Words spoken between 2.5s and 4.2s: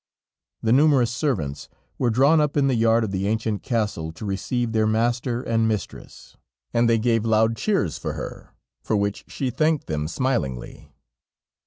in the yard of the ancient castle